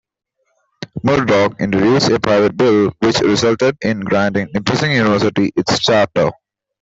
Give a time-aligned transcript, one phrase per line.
[1.03, 6.31] Murdock introduced a Private Bill which resulted in granting Nipissing University its charter.